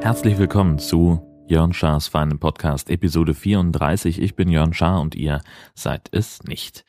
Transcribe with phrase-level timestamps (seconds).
[0.00, 4.22] Herzlich willkommen zu Jörn Schars feinem Podcast, Episode 34.
[4.22, 5.42] Ich bin Jörn Schaar und ihr
[5.74, 6.86] seid es nicht.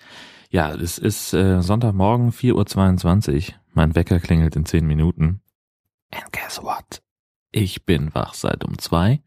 [0.49, 3.55] Ja, es ist äh, Sonntagmorgen, 4.22 Uhr.
[3.73, 5.41] Mein Wecker klingelt in 10 Minuten.
[6.13, 7.01] And guess what?
[7.51, 9.21] Ich bin wach seit um zwei.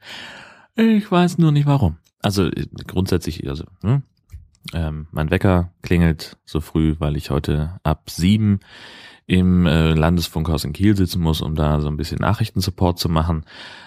[0.75, 1.99] Ich weiß nur nicht warum.
[2.25, 4.03] Also äh, grundsätzlich, also ne?
[4.73, 8.61] ähm, mein Wecker klingelt so früh, weil ich heute ab sieben
[9.27, 13.45] im äh, Landesfunkhaus in Kiel sitzen muss, um da so ein bisschen Nachrichtensupport zu machen.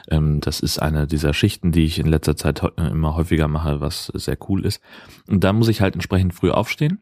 [0.10, 3.82] Ähm, das ist eine dieser Schichten, die ich in letzter Zeit äh, immer häufiger mache,
[3.82, 4.82] was sehr cool ist.
[5.28, 7.00] Und da muss ich halt entsprechend früh aufstehen.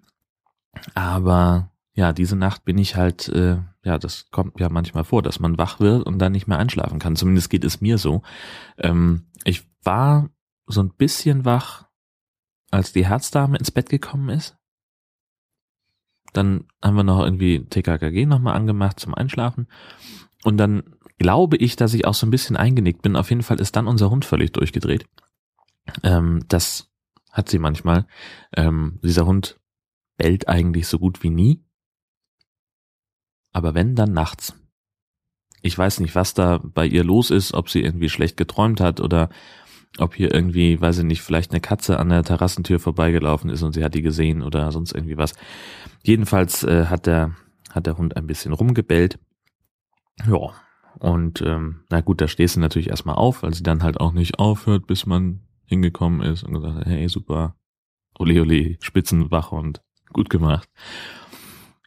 [0.93, 5.39] Aber ja, diese Nacht bin ich halt, äh, ja, das kommt ja manchmal vor, dass
[5.39, 7.15] man wach wird und dann nicht mehr einschlafen kann.
[7.15, 8.21] Zumindest geht es mir so.
[8.77, 10.29] Ähm, ich war
[10.67, 11.87] so ein bisschen wach,
[12.71, 14.57] als die Herzdame ins Bett gekommen ist.
[16.33, 19.67] Dann haben wir noch irgendwie TKKG nochmal angemacht zum Einschlafen.
[20.43, 20.83] Und dann
[21.17, 23.15] glaube ich, dass ich auch so ein bisschen eingenickt bin.
[23.15, 25.07] Auf jeden Fall ist dann unser Hund völlig durchgedreht.
[26.03, 26.91] Ähm, das
[27.31, 28.05] hat sie manchmal.
[28.55, 29.59] Ähm, dieser Hund
[30.17, 31.63] bellt eigentlich so gut wie nie.
[33.53, 34.55] Aber wenn, dann nachts.
[35.61, 38.99] Ich weiß nicht, was da bei ihr los ist, ob sie irgendwie schlecht geträumt hat
[38.99, 39.29] oder
[39.97, 43.73] ob hier irgendwie, weiß ich nicht, vielleicht eine Katze an der Terrassentür vorbeigelaufen ist und
[43.73, 45.33] sie hat die gesehen oder sonst irgendwie was.
[46.03, 47.35] Jedenfalls äh, hat der
[47.71, 49.19] hat der Hund ein bisschen rumgebellt.
[50.25, 50.53] Ja,
[50.99, 54.13] und ähm, na gut, da stehst du natürlich erstmal auf, weil sie dann halt auch
[54.13, 57.55] nicht aufhört, bis man hingekommen ist und gesagt hat, hey, super,
[58.17, 59.81] ole ole, Spitzenwachhund,
[60.13, 60.69] gut gemacht.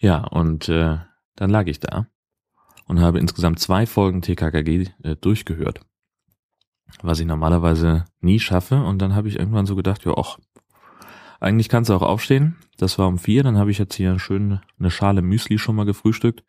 [0.01, 0.99] Ja, und äh,
[1.37, 2.07] dann lag ich da
[2.87, 5.81] und habe insgesamt zwei Folgen TKKG äh, durchgehört
[7.03, 8.83] was ich normalerweise nie schaffe.
[8.83, 10.39] Und dann habe ich irgendwann so gedacht, ja, ach,
[11.41, 12.57] eigentlich kannst du auch aufstehen.
[12.77, 15.87] Das war um vier, dann habe ich jetzt hier schön eine Schale Müsli schon mal
[15.87, 16.45] gefrühstückt.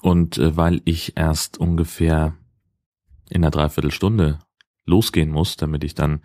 [0.00, 2.34] Und äh, weil ich erst ungefähr
[3.30, 4.38] in einer Dreiviertelstunde
[4.86, 6.22] losgehen muss, damit ich dann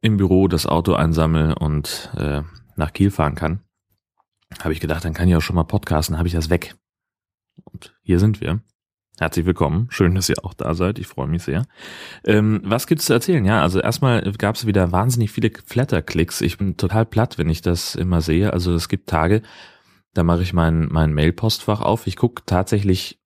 [0.00, 2.42] im Büro das Auto einsammle und äh,
[2.76, 3.60] nach Kiel fahren kann,
[4.62, 6.76] habe ich gedacht, dann kann ich auch schon mal podcasten, habe ich das weg.
[7.64, 8.60] Und hier sind wir.
[9.18, 9.86] Herzlich willkommen.
[9.90, 10.98] Schön, dass ihr auch da seid.
[10.98, 11.64] Ich freue mich sehr.
[12.24, 13.46] Ähm, was gibt's zu erzählen?
[13.46, 16.42] Ja, also erstmal gab es wieder wahnsinnig viele Flatter-Klicks.
[16.42, 18.52] Ich bin total platt, wenn ich das immer sehe.
[18.52, 19.40] Also es gibt Tage,
[20.12, 22.06] da mache ich mein, mein Mail-Postfach auf.
[22.06, 23.18] Ich gucke tatsächlich,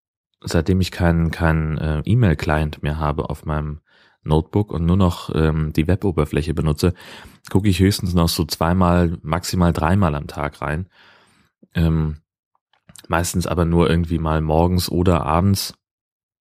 [0.43, 3.81] seitdem ich keinen keinen äh, E-Mail-Client mehr habe auf meinem
[4.23, 6.95] Notebook und nur noch ähm, die Web-Oberfläche benutze,
[7.51, 10.89] gucke ich höchstens noch so zweimal, maximal dreimal am Tag rein.
[11.75, 12.19] Ähm,
[13.09, 15.75] meistens aber nur irgendwie mal morgens oder abends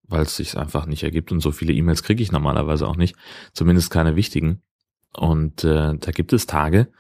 [0.10, 3.16] weil es sich einfach nicht ergibt und so viele E-Mails kriege ich normalerweise auch nicht,
[3.54, 4.62] zumindest keine wichtigen.
[5.14, 6.92] Und äh, da gibt es Tage,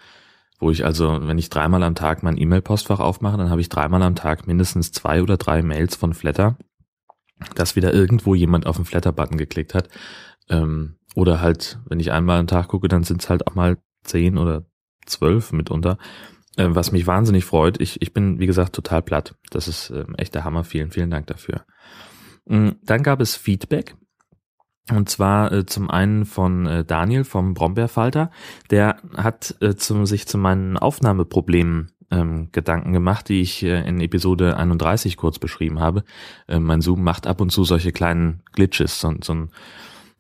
[0.60, 4.04] wo ich also, wenn ich dreimal am Tag mein E-Mail-Postfach aufmache, dann habe ich dreimal
[4.04, 6.58] am Tag mindestens zwei oder drei Mails von Flatter,
[7.56, 9.90] dass wieder irgendwo jemand auf den Flatter-Button geklickt hat.
[10.50, 13.78] Ähm, oder halt, wenn ich einmal am Tag gucke, dann sind es halt auch mal
[14.04, 14.66] zehn oder
[15.06, 15.98] zwölf mitunter,
[16.58, 17.80] äh, was mich wahnsinnig freut.
[17.80, 19.36] Ich, ich bin, wie gesagt, total platt.
[19.50, 20.64] Das ist äh, echt der Hammer.
[20.64, 21.66] Vielen, vielen Dank dafür.
[22.50, 23.96] Mm, dann gab es Feedback.
[24.92, 28.32] Und zwar äh, zum einen von äh, Daniel vom Brombeerfalter.
[28.72, 34.02] Der hat äh, zum, sich zu meinen Aufnahmeproblemen ähm, Gedanken gemacht, die ich äh, in
[34.02, 36.04] Episode 31 kurz beschrieben habe.
[36.48, 39.00] Äh, mein Zoom macht ab und zu solche kleinen Glitches.
[39.00, 39.50] So, so ein,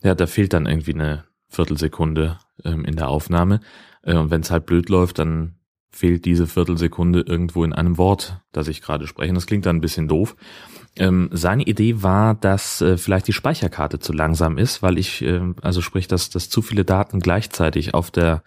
[0.03, 3.61] ja, da fehlt dann irgendwie eine Viertelsekunde ähm, in der Aufnahme.
[4.03, 5.56] Äh, und wenn es halt blöd läuft, dann
[5.91, 9.34] fehlt diese Viertelsekunde irgendwo in einem Wort, das ich gerade spreche.
[9.34, 10.35] Das klingt dann ein bisschen doof.
[10.95, 15.41] Ähm, seine Idee war, dass äh, vielleicht die Speicherkarte zu langsam ist, weil ich, äh,
[15.61, 18.44] also sprich, dass, dass zu viele Daten gleichzeitig auf der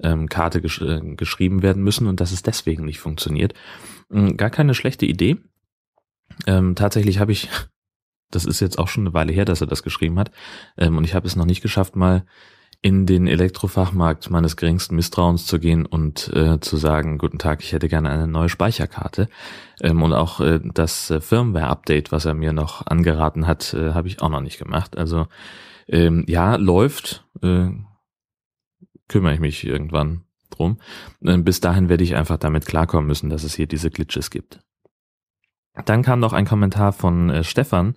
[0.00, 3.54] ähm, Karte gesch äh, geschrieben werden müssen und dass es deswegen nicht funktioniert.
[4.10, 5.38] Ähm, gar keine schlechte Idee.
[6.46, 7.48] Ähm, tatsächlich habe ich,
[8.30, 10.30] das ist jetzt auch schon eine Weile her, dass er das geschrieben hat,
[10.76, 12.24] ähm, und ich habe es noch nicht geschafft, mal
[12.82, 17.72] in den Elektrofachmarkt meines geringsten Misstrauens zu gehen und äh, zu sagen, guten Tag, ich
[17.72, 19.28] hätte gerne eine neue Speicherkarte.
[19.80, 24.08] Ähm, und auch äh, das äh, Firmware-Update, was er mir noch angeraten hat, äh, habe
[24.08, 24.96] ich auch noch nicht gemacht.
[24.96, 25.26] Also
[25.88, 27.70] ähm, ja, läuft, äh,
[29.08, 30.78] kümmere ich mich irgendwann drum.
[31.22, 34.60] Äh, bis dahin werde ich einfach damit klarkommen müssen, dass es hier diese Glitches gibt.
[35.84, 37.96] Dann kam noch ein Kommentar von äh, Stefan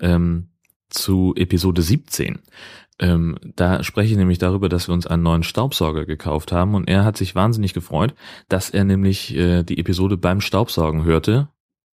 [0.00, 0.50] ähm,
[0.94, 2.40] zu Episode 17.
[3.00, 6.88] Ähm, da spreche ich nämlich darüber, dass wir uns einen neuen Staubsauger gekauft haben und
[6.88, 8.14] er hat sich wahnsinnig gefreut,
[8.48, 11.48] dass er nämlich äh, die Episode beim Staubsaugen hörte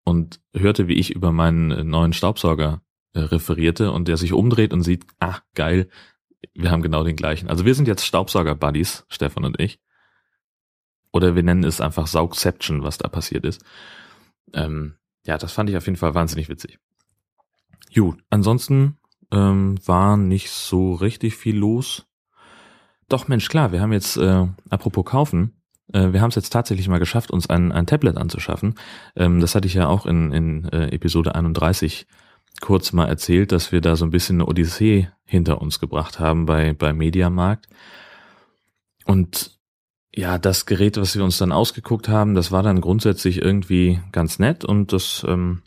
[0.04, 2.82] und hörte, wie ich über meinen äh, neuen Staubsauger
[3.14, 5.88] äh, referierte und der sich umdreht und sieht, ach geil,
[6.54, 7.48] wir haben genau den gleichen.
[7.48, 9.80] Also wir sind jetzt Staubsauger-Buddies, Stefan und ich.
[11.12, 13.64] Oder wir nennen es einfach Saugception, was da passiert ist.
[14.52, 16.78] Ähm, ja, das fand ich auf jeden Fall wahnsinnig witzig.
[17.94, 18.98] Gut, ansonsten
[19.32, 22.06] ähm, war nicht so richtig viel los.
[23.08, 25.60] Doch, Mensch, klar, wir haben jetzt, äh, apropos kaufen,
[25.92, 28.76] äh, wir haben es jetzt tatsächlich mal geschafft, uns ein, ein Tablet anzuschaffen.
[29.16, 32.06] Ähm, das hatte ich ja auch in, in äh, Episode 31
[32.60, 36.46] kurz mal erzählt, dass wir da so ein bisschen eine Odyssee hinter uns gebracht haben
[36.46, 37.68] bei, bei Mediamarkt.
[39.04, 39.58] Und
[40.14, 44.38] ja, das Gerät, was wir uns dann ausgeguckt haben, das war dann grundsätzlich irgendwie ganz
[44.38, 45.62] nett und das ähm,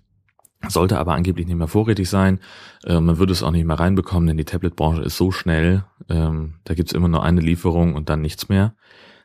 [0.67, 2.39] sollte aber angeblich nicht mehr vorrätig sein.
[2.85, 5.85] Äh, man würde es auch nicht mehr reinbekommen, denn die Tablet-Branche ist so schnell.
[6.09, 8.75] Ähm, da gibt's immer nur eine Lieferung und dann nichts mehr.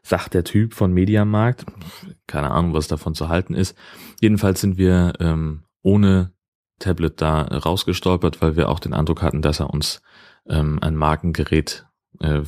[0.03, 1.67] Sagt der Typ von Mediamarkt.
[2.27, 3.77] Keine Ahnung, was davon zu halten ist.
[4.21, 6.33] Jedenfalls sind wir ähm, ohne
[6.79, 10.01] Tablet da rausgestolpert, weil wir auch den Eindruck hatten, dass er uns
[10.49, 11.87] ähm, ein Markengerät
[12.21, 12.43] äh,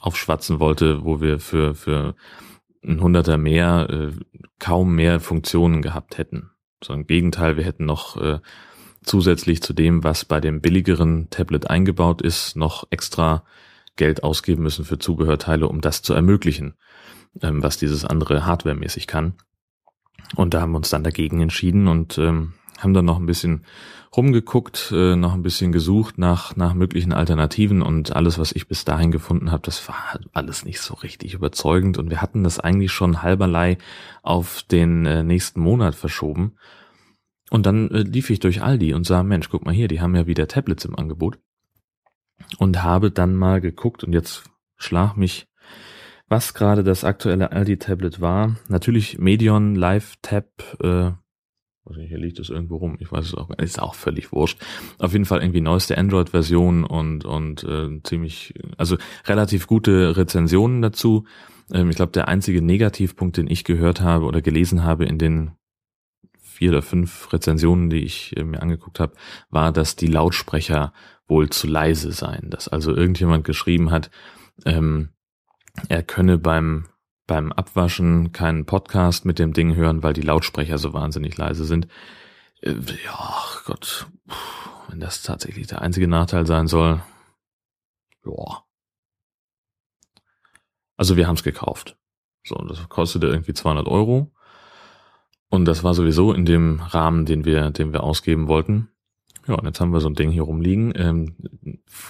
[0.00, 2.14] aufschwatzen wollte, wo wir für, für
[2.84, 4.12] ein Hunderter mehr äh,
[4.58, 6.51] kaum mehr Funktionen gehabt hätten.
[6.82, 8.40] So im Gegenteil, wir hätten noch äh,
[9.02, 13.44] zusätzlich zu dem, was bei dem billigeren Tablet eingebaut ist, noch extra
[13.96, 16.74] Geld ausgeben müssen für Zubehörteile, um das zu ermöglichen,
[17.40, 19.34] ähm, was dieses andere hardwaremäßig kann.
[20.34, 23.64] Und da haben wir uns dann dagegen entschieden und ähm, haben dann noch ein bisschen
[24.16, 28.84] rumgeguckt, äh, noch ein bisschen gesucht nach, nach möglichen Alternativen und alles, was ich bis
[28.84, 32.92] dahin gefunden habe, das war alles nicht so richtig überzeugend und wir hatten das eigentlich
[32.92, 33.78] schon halberlei
[34.22, 36.54] auf den äh, nächsten Monat verschoben.
[37.50, 40.14] Und dann äh, lief ich durch Aldi und sah, Mensch, guck mal hier, die haben
[40.14, 41.38] ja wieder Tablets im Angebot.
[42.58, 44.44] Und habe dann mal geguckt und jetzt
[44.76, 45.46] schlag mich,
[46.28, 48.56] was gerade das aktuelle Aldi-Tablet war.
[48.68, 50.46] Natürlich Medion Live Tab
[50.82, 51.12] äh,
[51.84, 54.60] also hier liegt es irgendwo rum, ich weiß es auch, ist auch völlig wurscht.
[54.98, 58.96] Auf jeden Fall irgendwie neueste Android-Version und, und äh, ziemlich, also
[59.26, 61.26] relativ gute Rezensionen dazu.
[61.72, 65.52] Ähm, ich glaube, der einzige Negativpunkt, den ich gehört habe oder gelesen habe in den
[66.40, 69.14] vier oder fünf Rezensionen, die ich äh, mir angeguckt habe,
[69.50, 70.92] war, dass die Lautsprecher
[71.26, 72.50] wohl zu leise seien.
[72.50, 74.10] Dass also irgendjemand geschrieben hat,
[74.64, 75.08] ähm,
[75.88, 76.86] er könne beim
[77.26, 81.88] beim Abwaschen keinen Podcast mit dem Ding hören, weil die Lautsprecher so wahnsinnig leise sind.
[82.60, 82.74] Äh,
[83.04, 84.06] ja, Gott,
[84.88, 87.02] wenn das tatsächlich der einzige Nachteil sein soll.
[88.24, 88.64] Ja.
[90.96, 91.96] Also wir haben es gekauft.
[92.44, 94.32] So, das kostete irgendwie 200 Euro.
[95.48, 98.88] Und das war sowieso in dem Rahmen, den wir, den wir ausgeben wollten.
[99.46, 100.92] Ja, und jetzt haben wir so ein Ding hier rumliegen.
[100.96, 101.36] Ähm,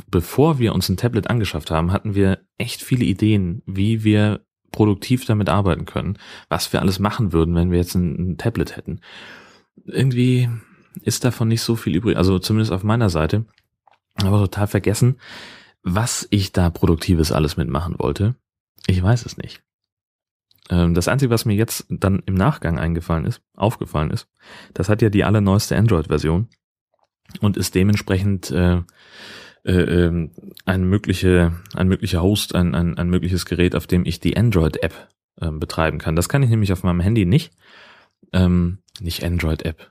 [0.06, 5.24] bevor wir uns ein Tablet angeschafft haben, hatten wir echt viele Ideen, wie wir produktiv
[5.24, 9.00] damit arbeiten können, was wir alles machen würden, wenn wir jetzt ein, ein Tablet hätten.
[9.84, 10.48] Irgendwie
[11.02, 13.44] ist davon nicht so viel übrig, also zumindest auf meiner Seite,
[14.16, 15.19] aber total vergessen,
[15.82, 18.36] was ich da Produktives alles mitmachen wollte.
[18.86, 19.62] Ich weiß es nicht.
[20.70, 24.28] Ähm, das Einzige, was mir jetzt dann im Nachgang eingefallen ist, aufgefallen ist,
[24.74, 26.48] das hat ja die allerneueste Android-Version
[27.40, 28.82] und ist dementsprechend äh,
[29.64, 30.32] äh, ähm,
[30.64, 35.09] ein, mögliche, ein möglicher Host, ein, ein, ein mögliches Gerät, auf dem ich die Android-App
[35.41, 36.17] ähm, betreiben kann.
[36.17, 37.53] Das kann ich nämlich auf meinem Handy nicht.
[38.32, 39.91] Ähm, nicht Android-App.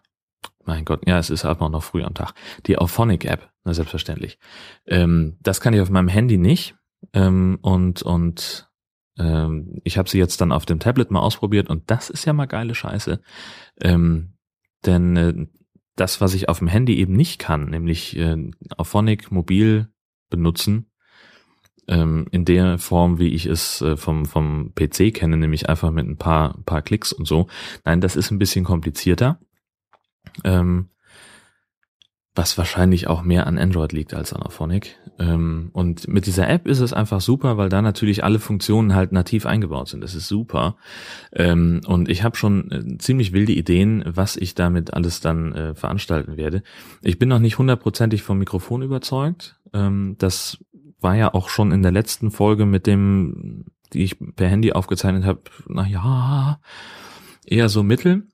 [0.65, 2.33] Mein Gott, ja, es ist aber noch früh am Tag.
[2.67, 4.37] Die Auphonic-App, na selbstverständlich.
[4.85, 6.75] Ähm, das kann ich auf meinem Handy nicht.
[7.13, 8.69] Ähm, und und
[9.17, 12.33] ähm, ich habe sie jetzt dann auf dem Tablet mal ausprobiert und das ist ja
[12.33, 13.21] mal geile Scheiße.
[13.81, 14.33] Ähm,
[14.85, 15.47] denn äh,
[15.95, 18.37] das, was ich auf dem Handy eben nicht kann, nämlich äh,
[18.77, 19.89] Auphonic mobil
[20.29, 20.91] benutzen,
[21.87, 26.07] ähm, in der Form, wie ich es äh, vom, vom PC kenne, nämlich einfach mit
[26.07, 27.47] ein paar, paar Klicks und so.
[27.83, 29.39] Nein, das ist ein bisschen komplizierter.
[30.43, 30.89] Ähm,
[32.33, 34.97] was wahrscheinlich auch mehr an Android liegt als an Auphonic.
[35.19, 39.11] Ähm, und mit dieser App ist es einfach super, weil da natürlich alle Funktionen halt
[39.11, 40.01] nativ eingebaut sind.
[40.01, 40.77] Das ist super.
[41.33, 45.75] Ähm, und ich habe schon äh, ziemlich wilde Ideen, was ich damit alles dann äh,
[45.75, 46.63] veranstalten werde.
[47.01, 49.59] Ich bin noch nicht hundertprozentig vom Mikrofon überzeugt.
[49.73, 50.57] Ähm, das
[51.01, 55.25] war ja auch schon in der letzten Folge mit dem, die ich per Handy aufgezeichnet
[55.25, 56.61] habe, na ja,
[57.45, 58.27] eher so mittel.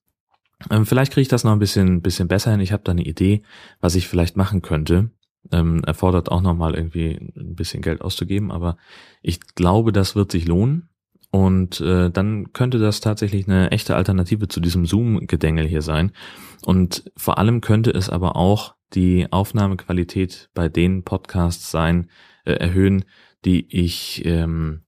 [0.69, 2.59] Ähm, vielleicht kriege ich das noch ein bisschen, bisschen besser hin.
[2.59, 3.43] Ich habe da eine Idee,
[3.79, 5.11] was ich vielleicht machen könnte.
[5.51, 8.77] Ähm, erfordert auch nochmal irgendwie ein bisschen Geld auszugeben, aber
[9.21, 10.89] ich glaube, das wird sich lohnen.
[11.29, 16.11] Und äh, dann könnte das tatsächlich eine echte Alternative zu diesem Zoom-Gedängel hier sein.
[16.65, 22.09] Und vor allem könnte es aber auch die Aufnahmequalität bei den Podcasts sein,
[22.45, 23.05] äh, erhöhen,
[23.45, 24.83] die ich ähm,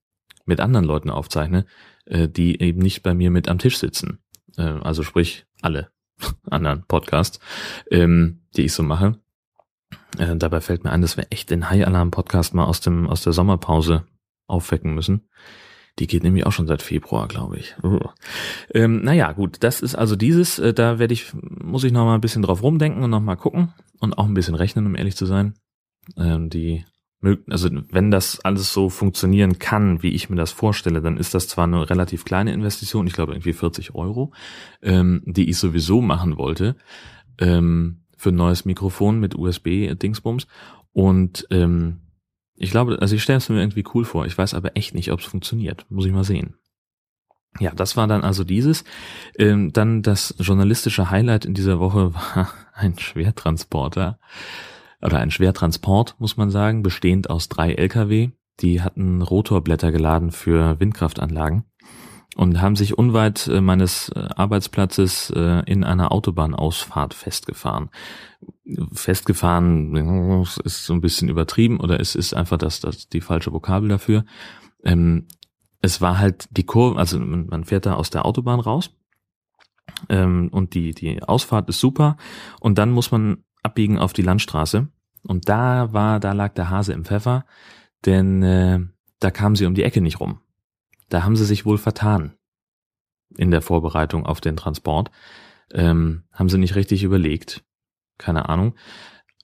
[0.46, 1.66] mit anderen Leuten aufzeichne,
[2.06, 4.18] äh, die eben nicht bei mir mit am Tisch sitzen.
[4.56, 5.90] Äh, also sprich alle
[6.50, 7.40] anderen Podcasts,
[7.90, 9.18] ähm, die ich so mache.
[10.18, 13.08] Äh, dabei fällt mir ein, dass wir echt den High Alarm Podcast mal aus dem
[13.08, 14.04] aus der Sommerpause
[14.46, 15.28] aufwecken müssen.
[15.98, 17.76] Die geht nämlich auch schon seit Februar, glaube ich.
[17.82, 18.00] Uh.
[18.72, 22.14] Ähm, naja, gut, das ist also dieses, äh, da werde ich, muss ich noch mal
[22.14, 25.16] ein bisschen drauf rumdenken und noch mal gucken und auch ein bisschen rechnen, um ehrlich
[25.16, 25.54] zu sein.
[26.16, 26.84] Ähm, die
[27.22, 31.48] also wenn das alles so funktionieren kann, wie ich mir das vorstelle, dann ist das
[31.48, 34.32] zwar eine relativ kleine Investition, ich glaube irgendwie 40 Euro,
[34.82, 36.76] ähm, die ich sowieso machen wollte,
[37.38, 40.46] ähm, für ein neues Mikrofon mit USB-Dingsbums.
[40.92, 42.00] Und ähm,
[42.56, 44.26] ich glaube, also ich stelle es mir irgendwie cool vor.
[44.26, 45.86] Ich weiß aber echt nicht, ob es funktioniert.
[45.88, 46.54] Muss ich mal sehen.
[47.58, 48.84] Ja, das war dann also dieses.
[49.36, 54.18] Ähm, dann das journalistische Highlight in dieser Woche war ein Schwertransporter
[55.02, 58.30] oder ein Schwertransport, muss man sagen, bestehend aus drei Lkw.
[58.60, 61.64] Die hatten Rotorblätter geladen für Windkraftanlagen
[62.36, 67.90] und haben sich unweit äh, meines äh, Arbeitsplatzes äh, in einer Autobahnausfahrt festgefahren.
[68.92, 73.88] Festgefahren ist so ein bisschen übertrieben oder es ist einfach das, das die falsche Vokabel
[73.88, 74.24] dafür.
[74.84, 75.26] Ähm,
[75.82, 78.90] es war halt die Kurve, also man fährt da aus der Autobahn raus
[80.08, 82.16] ähm, und die, die Ausfahrt ist super
[82.60, 84.88] und dann muss man abbiegen auf die Landstraße.
[85.22, 87.44] Und da war, da lag der Hase im Pfeffer,
[88.06, 88.80] denn äh,
[89.18, 90.40] da kamen sie um die Ecke nicht rum.
[91.08, 92.34] Da haben sie sich wohl vertan
[93.36, 95.10] in der Vorbereitung auf den Transport.
[95.72, 97.62] Ähm, haben sie nicht richtig überlegt.
[98.18, 98.74] Keine Ahnung.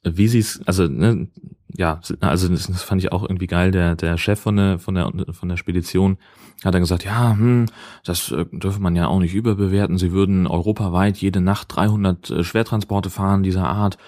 [0.09, 1.29] Wie sie es, also ne,
[1.75, 3.71] ja, also das, das, fand ich auch irgendwie geil.
[3.71, 6.17] Der der Chef von der von der von der Spedition
[6.65, 7.67] hat dann gesagt, ja, hm,
[8.05, 9.99] das äh, dürfe man ja auch nicht überbewerten.
[9.99, 13.99] Sie würden europaweit jede Nacht 300 äh, Schwertransporte fahren dieser Art.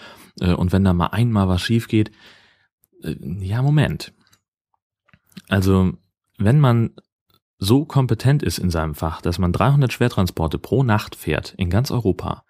[0.41, 2.11] Äh, und wenn da mal einmal was schief geht,
[3.03, 4.13] äh, ja, Moment.
[5.49, 5.93] Also,
[6.39, 6.91] wenn man
[7.59, 11.91] so kompetent ist in seinem Fach, dass man 300 Schwertransporte pro Nacht fährt in ganz
[11.91, 12.45] Europa,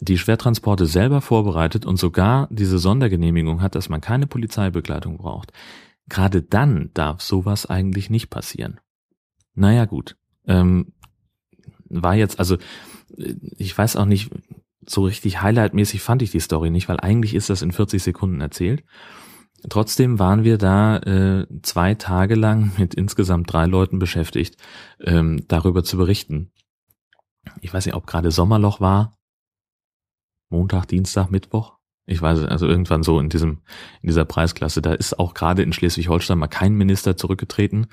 [0.00, 5.52] die Schwertransporte selber vorbereitet und sogar diese Sondergenehmigung hat, dass man keine Polizeibegleitung braucht,
[6.08, 8.80] gerade dann darf sowas eigentlich nicht passieren.
[9.54, 10.92] Naja gut, ähm,
[11.88, 12.56] war jetzt, also
[13.16, 14.30] ich weiß auch nicht,
[14.86, 18.40] so richtig highlightmäßig fand ich die Story nicht, weil eigentlich ist das in 40 Sekunden
[18.40, 18.84] erzählt.
[19.70, 24.56] Trotzdem waren wir da äh, zwei Tage lang mit insgesamt drei Leuten beschäftigt,
[25.00, 26.50] ähm, darüber zu berichten.
[27.60, 29.16] Ich weiß nicht, ob gerade Sommerloch war.
[30.48, 31.74] Montag, Dienstag, Mittwoch.
[32.06, 33.62] Ich weiß, also irgendwann so in diesem,
[34.02, 34.82] in dieser Preisklasse.
[34.82, 37.86] Da ist auch gerade in Schleswig-Holstein mal kein Minister zurückgetreten.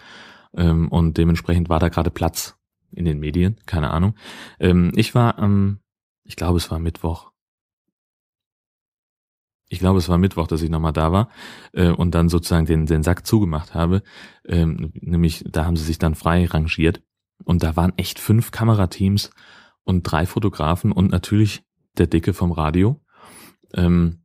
[0.56, 2.58] Ähm, und dementsprechend war da gerade Platz
[2.92, 3.58] in den Medien.
[3.66, 4.16] Keine Ahnung.
[4.60, 5.80] Ähm, ich war am,
[6.26, 7.32] ich glaube, es war Mittwoch.
[9.70, 11.30] Ich glaube, es war Mittwoch, dass ich nochmal da war
[11.72, 14.04] äh, und dann sozusagen den, den Sack zugemacht habe.
[14.46, 17.02] Ähm, nämlich, da haben sie sich dann frei rangiert.
[17.46, 19.32] Und da waren echt fünf Kamerateams
[19.84, 21.64] und drei Fotografen und natürlich
[21.98, 23.00] der Dicke vom Radio,
[23.74, 24.20] ähm,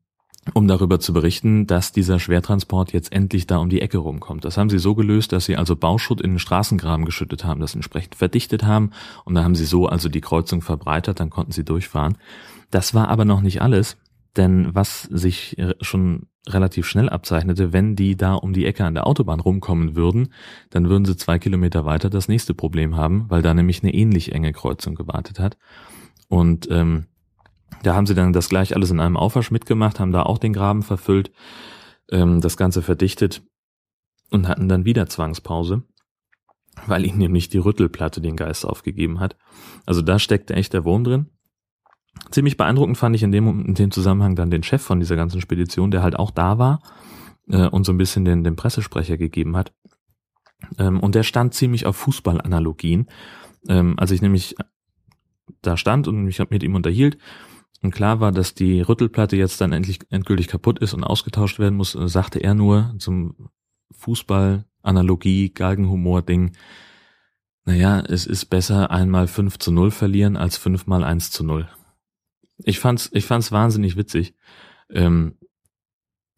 [0.54, 4.44] um darüber zu berichten, dass dieser Schwertransport jetzt endlich da um die Ecke rumkommt.
[4.44, 7.74] Das haben sie so gelöst, dass sie also Bauschutt in den Straßengraben geschüttet haben, das
[7.74, 8.90] entsprechend verdichtet haben
[9.24, 12.18] und da haben sie so also die Kreuzung verbreitert, dann konnten sie durchfahren.
[12.70, 13.96] Das war aber noch nicht alles,
[14.36, 19.06] denn was sich schon relativ schnell abzeichnete, wenn die da um die Ecke an der
[19.06, 20.28] Autobahn rumkommen würden,
[20.70, 24.32] dann würden sie zwei Kilometer weiter das nächste Problem haben, weil da nämlich eine ähnlich
[24.32, 25.56] enge Kreuzung gewartet hat.
[26.28, 27.06] Und ähm,
[27.82, 30.52] da haben sie dann das gleich alles in einem Aufwasch mitgemacht, haben da auch den
[30.52, 31.30] Graben verfüllt,
[32.10, 33.42] ähm, das Ganze verdichtet
[34.30, 35.82] und hatten dann wieder Zwangspause,
[36.86, 39.36] weil ihnen nämlich die Rüttelplatte den Geist aufgegeben hat.
[39.84, 41.26] Also da steckte echt der Wurm drin.
[42.30, 45.40] Ziemlich beeindruckend fand ich in dem, in dem Zusammenhang dann den Chef von dieser ganzen
[45.40, 46.80] Spedition, der halt auch da war
[47.48, 49.72] äh, und so ein bisschen den, den Pressesprecher gegeben hat.
[50.78, 53.06] Ähm, und der stand ziemlich auf Fußballanalogien.
[53.68, 54.56] Ähm, als ich nämlich
[55.62, 57.18] da stand und mich mit ihm unterhielt,
[57.82, 61.76] und klar war, dass die Rüttelplatte jetzt dann endlich endgültig kaputt ist und ausgetauscht werden
[61.76, 63.50] muss, sagte er nur zum
[63.92, 66.52] Fußball-Analogie, Galgenhumor-Ding,
[67.64, 71.68] naja, es ist besser einmal 5 zu 0 verlieren als fünfmal 1 zu 0.
[72.58, 74.34] Ich fand's, ich fand's wahnsinnig witzig.
[74.88, 75.36] Ähm,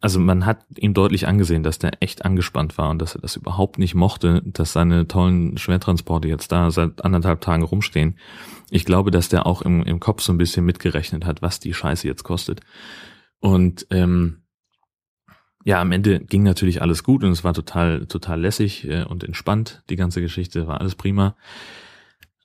[0.00, 3.34] also man hat ihm deutlich angesehen, dass der echt angespannt war und dass er das
[3.34, 8.16] überhaupt nicht mochte, dass seine tollen Schwertransporte jetzt da seit anderthalb Tagen rumstehen.
[8.70, 11.74] Ich glaube, dass der auch im, im Kopf so ein bisschen mitgerechnet hat, was die
[11.74, 12.60] Scheiße jetzt kostet.
[13.40, 14.42] Und ähm,
[15.64, 19.24] ja, am Ende ging natürlich alles gut und es war total, total lässig äh, und
[19.24, 19.82] entspannt.
[19.90, 21.36] Die ganze Geschichte war alles prima.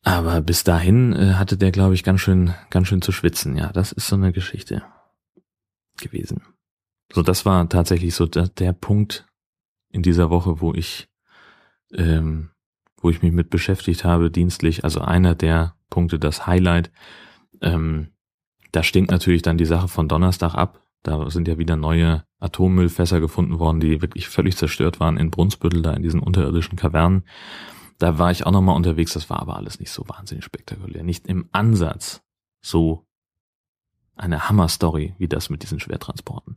[0.01, 3.55] Aber bis dahin äh, hatte der, glaube ich, ganz schön, ganz schön zu schwitzen.
[3.55, 4.83] Ja, das ist so eine Geschichte
[5.98, 6.41] gewesen.
[7.13, 9.27] So, das war tatsächlich so der, der Punkt
[9.89, 11.10] in dieser Woche, wo ich,
[11.93, 12.50] ähm,
[12.98, 14.84] wo ich mich mit beschäftigt habe, dienstlich.
[14.84, 16.91] Also einer der Punkte, das Highlight.
[17.62, 18.08] Ähm,
[18.72, 20.82] da stinkt natürlich dann die Sache von Donnerstag ab.
[21.03, 25.84] Da sind ja wieder neue Atommüllfässer gefunden worden, die wirklich völlig zerstört waren in Brunsbüttel,
[25.84, 27.25] da in diesen unterirdischen Kavernen.
[28.00, 31.03] Da war ich auch nochmal unterwegs, das war aber alles nicht so wahnsinnig spektakulär.
[31.03, 32.24] Nicht im Ansatz
[32.60, 33.05] so
[34.15, 36.55] eine Hammer-Story wie das mit diesen Schwertransporten.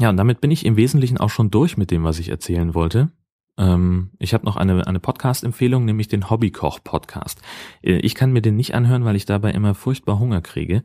[0.00, 2.74] Ja, und damit bin ich im Wesentlichen auch schon durch mit dem, was ich erzählen
[2.74, 3.12] wollte.
[3.58, 7.42] Ähm, ich habe noch eine, eine Podcast-Empfehlung, nämlich den Hobbykoch-Podcast.
[7.82, 10.84] Äh, ich kann mir den nicht anhören, weil ich dabei immer furchtbar Hunger kriege.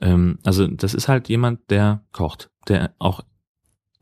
[0.00, 3.20] Ähm, also das ist halt jemand, der kocht, der auch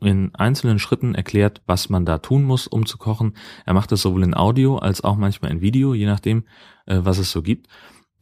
[0.01, 3.35] in einzelnen Schritten erklärt, was man da tun muss, um zu kochen.
[3.67, 6.45] Er macht das sowohl in Audio als auch manchmal in Video, je nachdem,
[6.87, 7.67] äh, was es so gibt.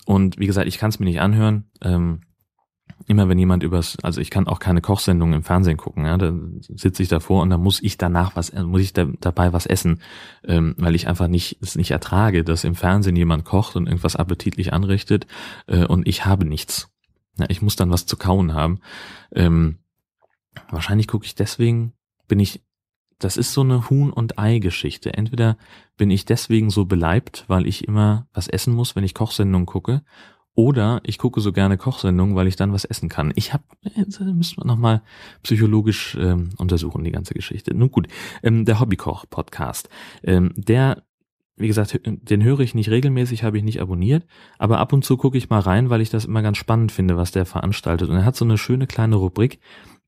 [0.06, 1.70] Und wie gesagt, ich kann es mir nicht anhören.
[1.82, 2.20] Ähm,
[3.08, 6.34] immer wenn jemand übers, also ich kann auch keine Kochsendungen im Fernsehen gucken, ja, da
[6.60, 10.00] sitze ich davor und dann muss ich danach was, muss ich da, dabei was essen,
[10.46, 14.16] ähm, weil ich einfach nicht es nicht ertrage, dass im Fernsehen jemand kocht und irgendwas
[14.16, 15.28] appetitlich anrichtet
[15.68, 16.90] äh, und ich habe nichts.
[17.38, 18.80] Ja, ich muss dann was zu kauen haben.
[19.34, 19.80] Ähm,
[20.70, 21.94] wahrscheinlich gucke ich deswegen,
[22.28, 22.62] bin ich,
[23.20, 25.14] das ist so eine Huhn- und Ei-Geschichte.
[25.14, 25.58] Entweder
[25.98, 30.04] bin ich deswegen so beleibt, weil ich immer was essen muss, wenn ich Kochsendungen gucke,
[30.56, 33.32] oder ich gucke so gerne Kochsendungen, weil ich dann was essen kann.
[33.36, 33.64] Ich habe,
[34.20, 35.02] müssen wir nochmal
[35.42, 37.76] psychologisch ähm, untersuchen, die ganze Geschichte.
[37.76, 38.08] Nun gut,
[38.44, 39.90] ähm, der Hobbykoch-Podcast.
[40.24, 41.04] Ähm, der,
[41.56, 44.26] wie gesagt, den höre ich nicht regelmäßig, habe ich nicht abonniert,
[44.60, 47.18] aber ab und zu gucke ich mal rein, weil ich das immer ganz spannend finde,
[47.18, 48.10] was der veranstaltet.
[48.10, 49.60] Und er hat so eine schöne kleine Rubrik,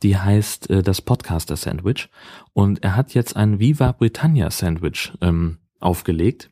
[0.04, 2.10] die heißt äh, das Podcaster-Sandwich.
[2.54, 6.52] Und er hat jetzt ein Viva Britannia-Sandwich ähm, aufgelegt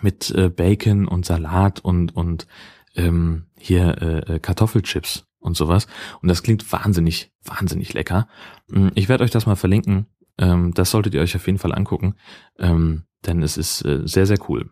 [0.00, 2.46] mit äh, Bacon und Salat und und
[2.94, 5.86] ähm, hier äh, äh, Kartoffelchips und sowas.
[6.22, 8.28] Und das klingt wahnsinnig, wahnsinnig lecker.
[8.68, 10.06] Mm, ich werde euch das mal verlinken.
[10.38, 12.14] Ähm, das solltet ihr euch auf jeden Fall angucken,
[12.58, 14.70] ähm, denn es ist äh, sehr, sehr cool.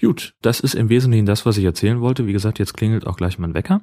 [0.00, 2.26] Gut, das ist im Wesentlichen das, was ich erzählen wollte.
[2.26, 3.82] Wie gesagt, jetzt klingelt auch gleich mein Wecker.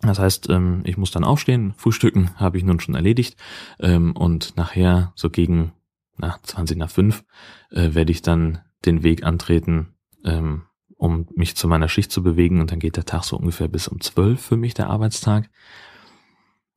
[0.00, 3.36] Das heißt, ähm, ich muss dann aufstehen, frühstücken habe ich nun schon erledigt
[3.80, 5.72] ähm, und nachher so gegen
[6.16, 7.24] nach 20 nach 5
[7.70, 9.94] äh, werde ich dann den Weg antreten
[10.24, 10.62] ähm,
[10.98, 13.88] um mich zu meiner Schicht zu bewegen und dann geht der Tag so ungefähr bis
[13.88, 15.48] um zwölf für mich, der Arbeitstag.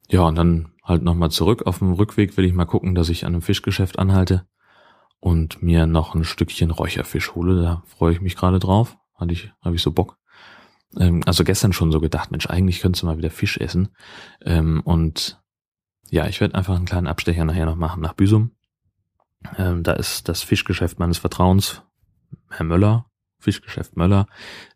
[0.07, 1.63] Ja, und dann halt nochmal zurück.
[1.65, 4.45] Auf dem Rückweg will ich mal gucken, dass ich an einem Fischgeschäft anhalte
[5.19, 7.61] und mir noch ein Stückchen Räucherfisch hole.
[7.61, 8.97] Da freue ich mich gerade drauf.
[9.15, 10.17] Hatte ich, habe ich so Bock.
[10.97, 13.89] Ähm, also gestern schon so gedacht, Mensch, eigentlich könntest du mal wieder Fisch essen.
[14.41, 15.41] Ähm, und
[16.09, 18.51] ja, ich werde einfach einen kleinen Abstecher nachher noch machen nach Büsum.
[19.57, 21.81] Ähm, da ist das Fischgeschäft meines Vertrauens,
[22.49, 23.05] Herr Möller,
[23.41, 24.27] Fischgeschäft Möller,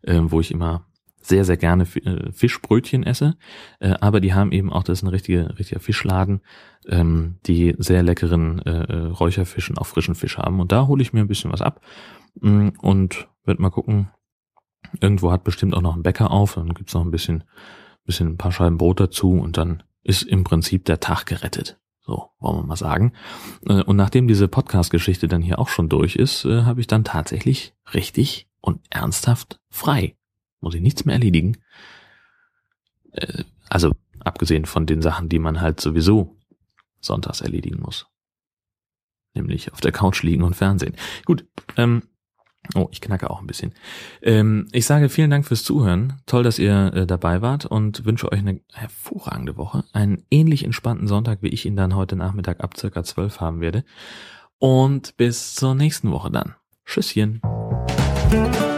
[0.02, 0.86] äh, wo ich immer
[1.26, 3.36] sehr, sehr gerne äh, Fischbrötchen esse.
[3.80, 6.40] Äh, aber die haben eben auch, das ist ein richtiger, richtiger Fischladen,
[6.86, 10.60] ähm, die sehr leckeren äh, äh Räucherfisch und auch frischen Fisch haben.
[10.60, 11.80] Und da hole ich mir ein bisschen was ab
[12.40, 14.08] mm, und werde mal gucken.
[15.00, 17.42] Irgendwo hat bestimmt auch noch ein Bäcker auf, dann gibt's noch ein bisschen,
[18.04, 21.80] bisschen ein paar Scheiben Brot dazu und dann ist im Prinzip der Tag gerettet.
[22.02, 23.14] So, wollen wir mal sagen.
[23.66, 27.74] Äh, und nachdem diese Podcast-Geschichte dann hier auch schon durch ist, habe ich dann tatsächlich
[27.92, 30.16] richtig und ernsthaft frei.
[30.60, 31.58] Muss ich nichts mehr erledigen.
[33.12, 36.36] Äh, also abgesehen von den Sachen, die man halt sowieso
[37.00, 38.06] sonntags erledigen muss.
[39.34, 40.96] Nämlich auf der Couch liegen und Fernsehen.
[41.24, 42.02] Gut, ähm,
[42.74, 43.72] Oh, ich knacke auch ein bisschen.
[44.22, 46.14] Ähm, ich sage vielen Dank fürs Zuhören.
[46.26, 49.84] Toll, dass ihr äh, dabei wart und wünsche euch eine hervorragende Woche.
[49.92, 53.84] Einen ähnlich entspannten Sonntag, wie ich ihn dann heute Nachmittag ab circa zwölf haben werde.
[54.58, 56.54] Und bis zur nächsten Woche dann.
[56.84, 57.40] Tschüsschen.
[58.28, 58.75] Thank you.